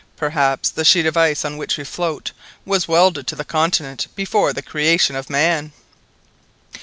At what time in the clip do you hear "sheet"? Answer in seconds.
0.83-1.05